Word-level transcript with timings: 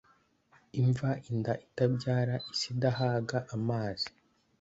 imva, 0.79 1.09
inda 1.29 1.53
itabyara, 1.65 2.35
isi 2.51 2.67
idahaga 2.73 3.37
amazi 3.55 4.07